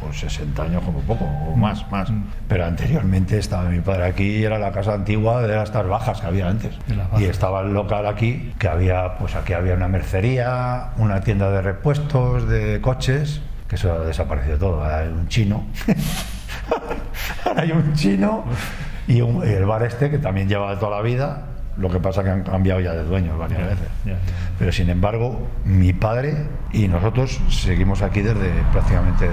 [0.00, 2.10] pues 60 años como poco, o más, más.
[2.48, 6.26] Pero anteriormente estaba mi padre aquí y era la casa antigua de estas bajas que
[6.26, 6.74] había antes.
[6.88, 7.20] Las.
[7.20, 11.62] Y estaba el local aquí, que había, pues aquí había una mercería, una tienda de
[11.62, 14.82] repuestos de coches, que eso ha desaparecido todo.
[14.82, 15.64] Ahora hay un chino.
[17.44, 18.44] Ahora hay un chino
[19.06, 21.42] y, un- y el bar este que también lleva toda la vida.
[21.76, 23.88] Lo que pasa que han cambiado ya de dueños varias Ya, veces.
[24.04, 24.18] ya, ya.
[24.58, 29.28] Pero sin embargo, mi padre y nosotros seguimos aquí desde prácticamente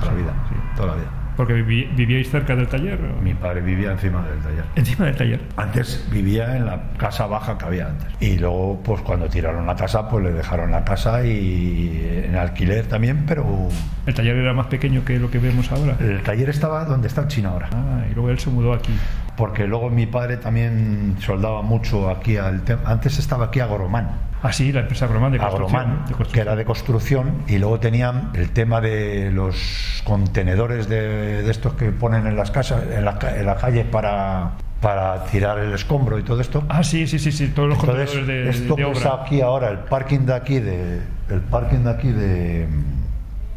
[0.00, 0.32] toda la vida.
[0.76, 1.08] Toda la vida.
[1.36, 2.98] Porque vivi- vivíais cerca del taller.
[3.02, 3.22] o?
[3.22, 4.64] Mi padre vivía encima del taller.
[4.76, 5.40] Encima del taller.
[5.56, 8.06] Antes vivía en la casa baja que había antes.
[8.20, 12.86] Y luego, pues cuando tiraron la casa, pues le dejaron la casa y en alquiler
[12.86, 13.68] también, pero
[14.06, 15.96] El taller era más pequeño que lo que vemos ahora.
[16.00, 17.68] el taller estaba donde está el chino ahora.
[17.72, 18.92] Ah, y luego él se mudó aquí.
[19.36, 22.82] Porque luego mi padre también soldaba mucho aquí al tema.
[22.84, 24.10] Antes estaba aquí Agromán.
[24.42, 25.80] Ah, sí, la empresa Agromán de construcción.
[25.80, 26.32] Agromán, de construcción.
[26.34, 31.74] que era de construcción, y luego tenían el tema de los contenedores de, de estos
[31.74, 36.18] que ponen en las casas, en las, en las calles para, para tirar el escombro
[36.18, 36.64] y todo esto.
[36.68, 39.24] Ah, sí, sí, sí, sí, todos los Entonces, contenedores de, esto de que está obra.
[39.24, 42.66] aquí ahora, el parking de aquí, de, el parking de aquí de,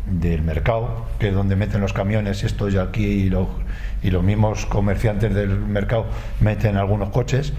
[0.06, 3.48] del mercado, que es donde meten los camiones, estos y aquí, y, los
[4.04, 6.06] y los mismos comerciantes del mercado
[6.40, 7.54] meten algunos coches.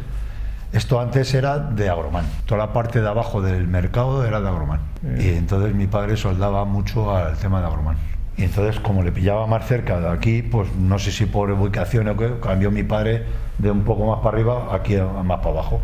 [0.72, 2.26] Esto antes era de Agromán.
[2.44, 4.80] Toda la parte de abajo del mercado era de Agromán.
[5.18, 7.96] Y entonces mi padre soldaba mucho al tema de Agromán.
[8.36, 12.06] Y entonces, como le pillaba más cerca de aquí, pues no sé si por ubicación
[12.08, 13.24] o qué, cambió mi padre
[13.58, 15.80] de un poco más para arriba, aquí a- más para abajo.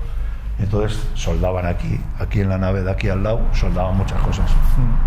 [0.62, 4.48] Entonces soldaban aquí, aquí en la nave de aquí al lado, soldaban muchas cosas.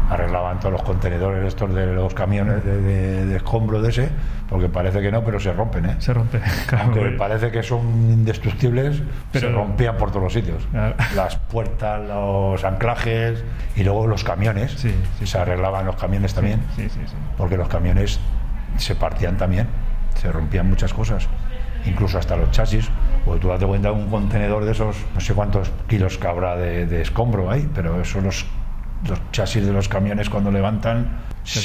[0.10, 4.10] Arreglaban todos los contenedores estos de los camiones de, de, de escombro de ese,
[4.50, 5.96] porque parece que no, pero se rompen, ¿eh?
[6.00, 6.42] Se rompe.
[6.68, 7.80] Claro, Aunque parece que son
[8.12, 10.68] indestructibles, Pero- se rompían por todos los sitios.
[10.72, 10.96] Claro.
[11.16, 13.44] Las puertas, los anclajes
[13.76, 14.74] y luego los camiones.
[14.74, 16.88] Sí, sí, se arreglaban los camiones también, sí.
[17.38, 18.20] porque los camiones
[18.78, 19.68] se partían también,
[20.20, 21.28] se rompían muchas cosas,
[21.86, 22.90] incluso hasta los chasis.
[23.26, 27.02] O tú date cuenta un contenedor de esos, no sé cuántos kilos cabrá de, de
[27.02, 28.46] escombro ahí, pero eso los,
[29.08, 31.08] los chasis de los camiones cuando levantan
[31.44, 31.60] Se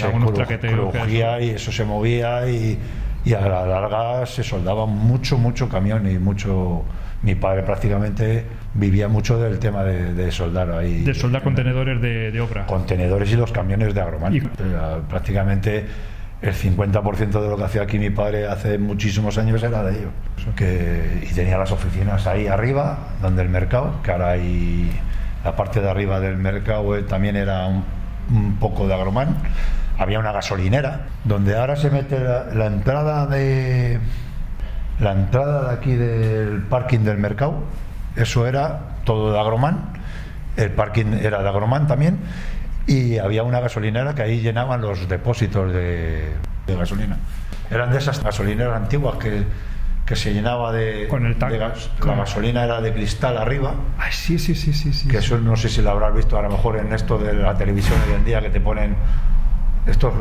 [0.46, 2.78] que- crujía y eso se movía y,
[3.24, 6.85] y a la larga se soldaba mucho, mucho camión y mucho...
[7.22, 11.02] Mi padre prácticamente vivía mucho del tema de, de soldar ahí.
[11.02, 12.64] De soldar contenedores de, de obra.
[12.64, 14.00] contenedores y los camiones de.
[14.33, 14.42] Y- Eh,
[15.06, 15.85] Prácticamente
[16.42, 20.09] el 50% de lo que hacía aquí mi padre hace muchísimos años era de ello.
[20.57, 24.90] Que, y tenía las oficinas ahí arriba, donde el mercado, que ahora hay
[25.44, 29.37] la parte de arriba del mercado también era un, poco de agromán.
[29.98, 33.98] Había una gasolinera, donde ahora se mete la, la entrada de
[35.00, 37.62] la entrada de aquí del parking del mercado,
[38.16, 39.94] eso era todo de agromán,
[40.57, 42.18] el parking era de agromán también,
[42.92, 46.33] y había una gasolinera que ahí llenaban los depósitos de,
[46.66, 47.16] de gasolina.
[47.70, 49.44] Eran de esas gasolineras antiguas que,
[50.05, 51.57] que se llenaba de, Con el tanque.
[51.59, 54.92] gas- la gasolina era de cristal arriba, Ay, sí, sí, sí, sí.
[54.92, 55.26] sí, que sí.
[55.26, 57.96] eso no sé si lo habrás visto a lo mejor en esto de la televisión
[58.09, 58.96] hoy en día que te ponen
[59.87, 60.12] estos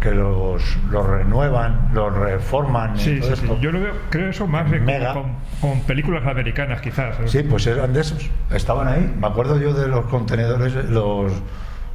[0.00, 3.42] que los, los renuevan, los reforman y Sí, todo sí, sí.
[3.44, 3.60] esto.
[3.60, 5.12] Yo lo veo, creo eso más de- Mega.
[5.12, 7.16] con, con películas americanas, quizás.
[7.26, 8.30] Sí, pues eran de esos.
[8.50, 9.12] Estaban ahí.
[9.20, 11.32] Me acuerdo yo de los contenedores, los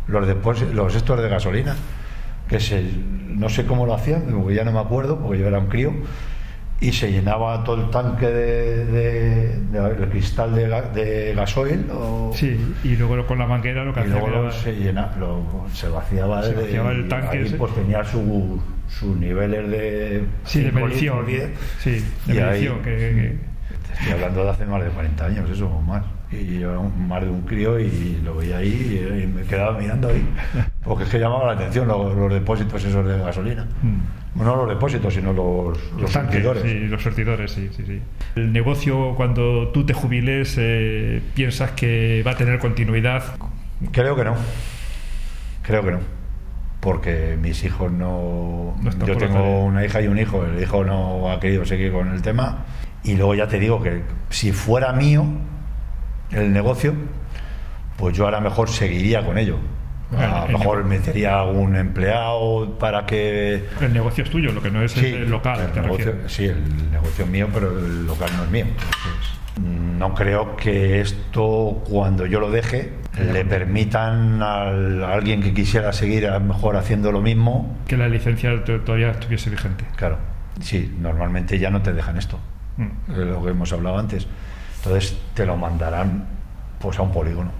[0.08, 1.76] los depósitos, los estos de gasolina,
[2.48, 2.84] que se,
[3.28, 5.91] no sé cómo lo hacían, porque ya no me acuerdo, porque yo era un crío,
[6.80, 11.88] y se llenaba todo el tanque de, de- de- el cristal de, ga- de gasoil,
[11.91, 15.12] o- Sí, y luego con la manguera lo que y hacía luego era- se, llena,
[15.20, 20.24] lo- se vaciaba, Se de- vaciaba el tanque ahí, pues tenía su- sus niveles de
[20.46, 21.26] Sí, de medición.
[21.80, 22.78] Sí, de y ahí- medición.
[22.84, 23.57] que- que- te
[23.99, 26.03] estoy hablando de hace más de 40 años, eso o más.
[26.31, 30.27] Y yo más de un crío y lo veía ahí y, me quedaba mirando ahí.
[30.83, 33.65] Porque es que llamaba la atención los, los depósitos esos de gasolina.
[33.81, 34.43] Mm.
[34.43, 36.63] No los depósitos, sino los, los tanques, surtidores.
[36.63, 38.01] sí, los surtidores, sí, sí, sí.
[38.36, 43.23] El negocio, cuando tú te jubiles, eh, piensas que va a tener continuidad.
[43.91, 44.36] Creo que no.
[45.63, 45.99] Creo que no.
[46.81, 48.75] Porque mis hijos no.
[49.05, 50.45] Yo tengo una hija y un hijo.
[50.45, 52.65] El hijo no ha querido seguir con el tema.
[53.03, 55.25] Y luego ya te digo que si fuera mío
[56.31, 56.93] el negocio,
[57.97, 59.57] pues yo ahora mejor seguiría con ello.
[60.17, 63.65] A lo mejor metería algún empleado para que.
[63.81, 65.60] El negocio es tuyo, lo que no es el local.
[65.75, 68.65] el negocio, sí, el negocio es mío, pero el local no es mío.
[69.97, 72.93] No creo que esto, cuando yo lo deje,
[73.33, 77.75] le permitan al- a alguien que quisiera seguir a lo mejor haciendo lo mismo.
[77.88, 79.86] Que la licencia to- todavía estuviese vigente.
[79.95, 80.19] Claro,
[80.62, 82.39] sí, normalmente ya no te dejan esto,
[82.78, 83.12] Mm.
[83.12, 84.28] lo que hemos hablado antes.
[84.78, 86.26] Entonces te lo mandarán
[86.80, 87.52] pues a un polígono.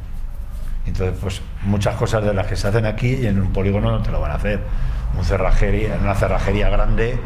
[0.86, 4.02] Entonces, pues muchas cosas de las que se hacen aquí y en un polígono no
[4.02, 4.62] te lo van a hacer.
[5.18, 7.18] Un cerrajería, una cerrajería grande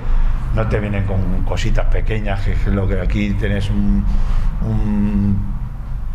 [0.56, 4.04] no te vienen con cositas pequeñas, que es lo que aquí tienes un-
[4.62, 5.52] un-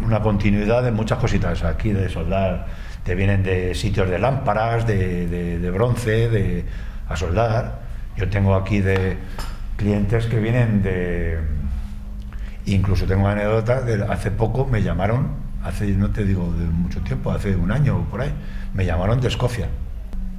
[0.00, 1.62] una continuidad de muchas cositas.
[1.62, 2.66] Aquí de soldar,
[3.04, 6.64] te vienen de sitios de lámparas, de, de- de bronce, de,
[7.08, 7.80] a soldar.
[8.16, 9.16] Yo tengo aquí de
[9.76, 11.38] clientes que vienen de,
[12.66, 15.28] Incluso tengo anécdotas de hace poco me llamaron,
[15.62, 18.32] hace no te digo de mucho tiempo, hace un año o por ahí,
[18.74, 19.68] me llamaron de Escocia.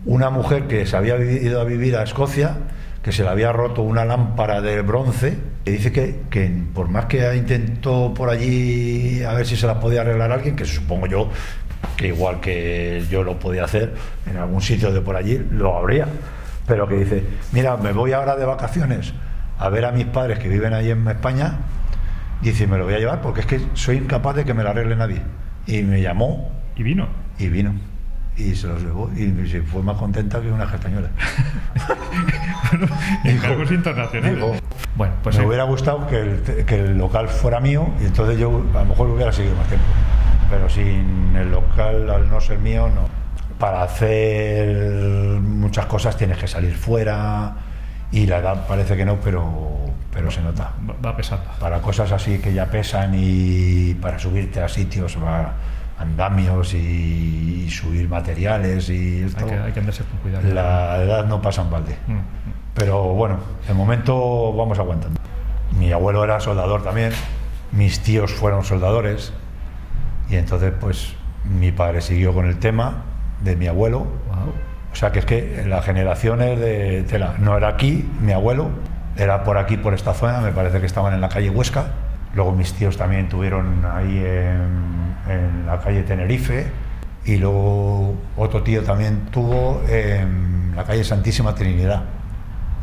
[0.05, 2.57] Una mujer que se había ido a vivir a Escocia,
[3.01, 7.05] que se le había roto una lámpara de bronce, que dice que, que por más
[7.05, 11.29] que intentó por allí a ver si se la podía arreglar alguien, que supongo yo
[11.95, 13.93] que igual que yo lo podía hacer
[14.29, 16.07] en algún sitio de por allí, lo habría.
[16.67, 19.13] Pero que dice, mira, me voy ahora de vacaciones
[19.57, 21.59] a ver a mis padres que viven ahí en España
[22.41, 24.69] Dice, me lo voy a llevar porque es que soy incapaz de que me lo
[24.69, 25.21] arregle nadie.
[25.65, 27.08] Y me llamó Y vino.
[27.39, 27.73] y vino.
[28.36, 31.10] Y se los llevó y se fue más contenta que una castañuela.
[33.23, 34.62] Encargos internacionales.
[34.95, 38.63] bueno, pues me hubiera gustado que el, que el local fuera mío y entonces yo
[38.76, 39.86] a lo mejor hubiera seguido más tiempo.
[40.52, 43.08] Pero sin el local, al no ser mío, no.
[43.58, 47.56] Para hacer muchas cosas tienes que salir fuera
[48.12, 49.80] y la edad parece que no, pero,
[50.17, 50.73] pero se nota.
[50.89, 51.45] va, va pesando.
[51.60, 55.53] para cosas así que ya pesan y para subirte a sitios, a
[55.99, 60.47] andamios y, y subir materiales y esto, Hay que, hay que andarse con cuidado.
[60.53, 61.97] la edad no pasa en balde.
[62.08, 62.23] Mm, mm.
[62.73, 65.19] Pero bueno, de momento vamos aguantando.
[65.77, 67.12] Mi abuelo era soldador también,
[67.71, 69.34] mis tíos fueron soldadores
[70.30, 73.03] y entonces pues mi padre siguió con el tema
[73.43, 74.08] de mi abuelo.
[74.27, 74.54] Guau.
[74.91, 77.35] O sea que es que la generación es de tela.
[77.37, 78.69] No era aquí, mi abuelo,
[79.17, 81.85] era por aquí, por esta zona, me parece que estaban en la calle Huesca.
[82.33, 86.67] Luego mis tíos también tuvieron ahí en, en la calle Tenerife.
[87.25, 92.03] Y luego otro tío también tuvo en la calle Santísima Trinidad.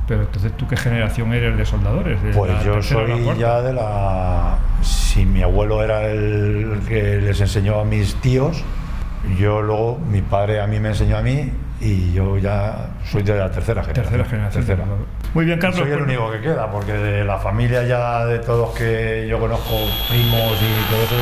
[0.07, 2.23] Pero entonces, ¿tú qué generación eres de soldadores?
[2.23, 4.59] ¿De Pues yo soy ya de la...
[4.83, 8.63] Si mi abuelo era el que les enseñó a mis tíos,
[9.39, 11.51] yo luego, mi padre a mí me enseñó a mí
[11.81, 14.05] y yo ya soy de la tercera generación.
[14.11, 14.65] Tercera generación.
[14.65, 14.85] Tercera.
[15.35, 15.81] Muy bien, Carlos.
[15.81, 19.39] Soy el pues- único que queda, porque de la familia ya de todos que yo
[19.41, 19.75] conozco,
[20.09, 21.17] primos y todo eso,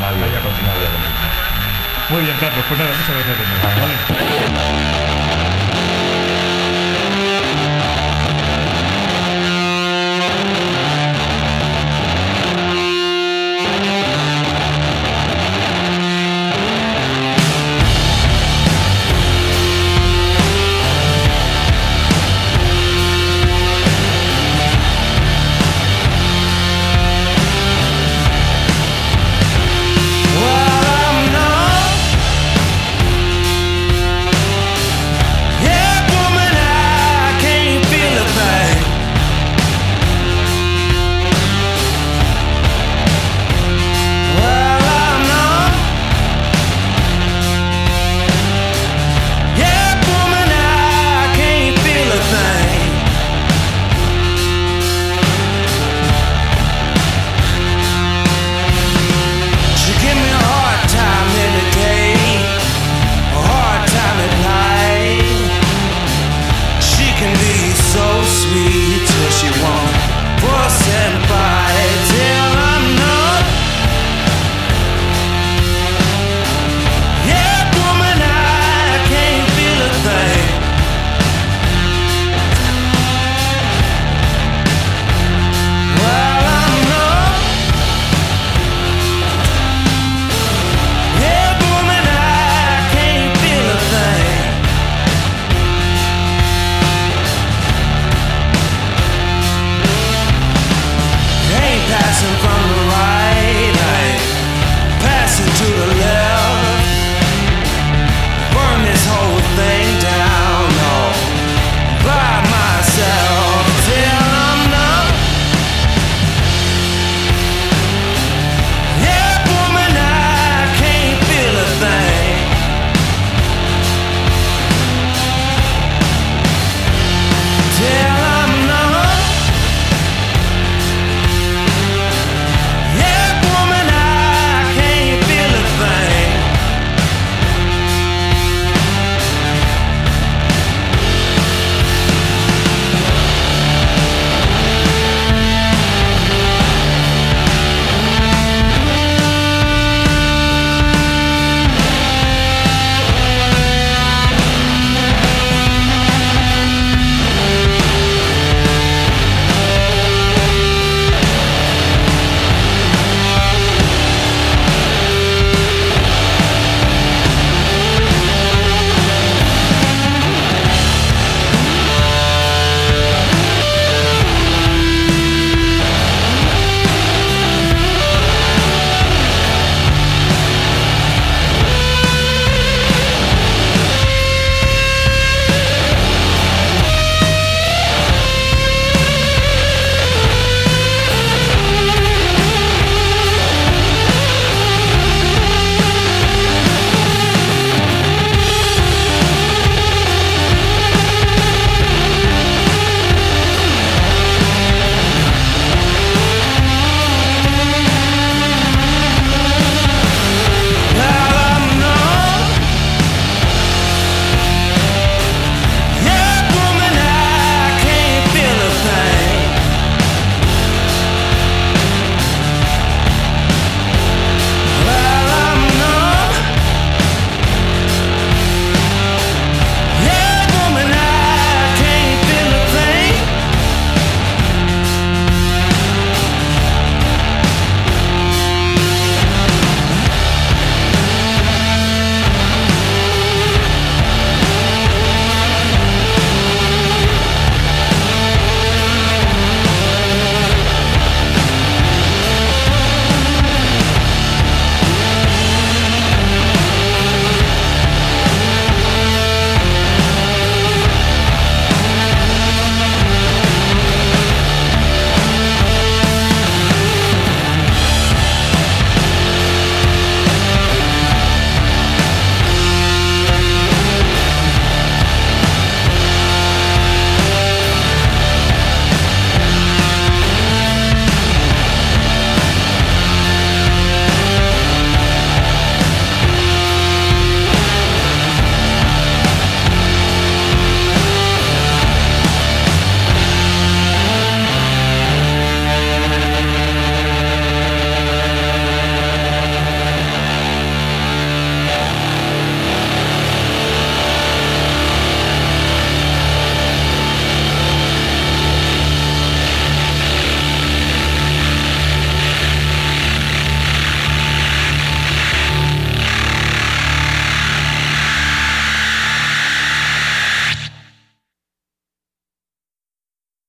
[0.00, 0.80] nadie, ha continuado.
[2.10, 2.64] Muy bien, Carlos.
[2.68, 4.77] Pues nada, muchas gracias.